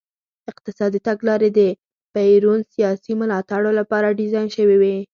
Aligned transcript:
اقتصادي 0.51 0.99
تګلارې 1.07 1.49
د 1.57 1.59
پېرون 2.13 2.59
سیاسي 2.73 3.13
ملاتړو 3.21 3.71
لپاره 3.79 4.15
ډیزاین 4.19 4.47
شوې 4.57 4.77
وې. 4.81 4.95